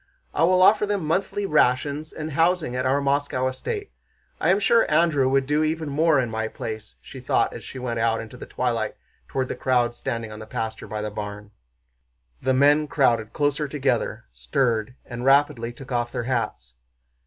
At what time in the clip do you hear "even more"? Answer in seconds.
5.63-6.19